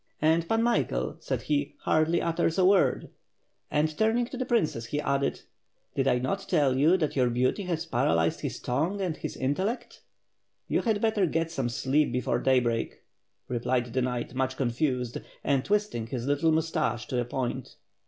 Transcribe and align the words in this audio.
"And 0.19 0.49
Pan 0.49 0.63
Michael," 0.63 1.17
said 1.19 1.43
he, 1.43 1.75
*Tiardly 1.85 2.25
utters 2.25 2.57
a 2.57 2.65
word," 2.65 3.11
and 3.69 3.95
turning 3.99 4.25
to 4.25 4.35
the 4.35 4.47
princess, 4.47 4.85
he 4.87 4.99
added: 4.99 5.41
"Did 5.93 6.07
I 6.07 6.17
not 6.17 6.49
tell 6.49 6.75
you 6.75 6.97
that 6.97 7.15
your 7.15 7.29
beauty 7.29 7.61
had 7.65 7.85
paralyzed 7.91 8.41
his 8.41 8.59
tongue 8.59 8.99
and 8.99 9.15
his 9.15 9.37
intellect." 9.37 10.01
"You 10.67 10.81
had 10.81 11.01
better 11.01 11.27
get 11.27 11.51
some 11.51 11.69
sleep 11.69 12.11
before 12.11 12.39
daybreak," 12.39 13.03
replied 13.47 13.93
the 13.93 14.01
knight, 14.01 14.33
much 14.33 14.57
confused, 14.57 15.19
and 15.43 15.63
twisting 15.63 16.07
his 16.07 16.25
little 16.25 16.51
moustache 16.51 17.05
to 17.09 17.21
a 17.21 17.25
point. 17.25 17.75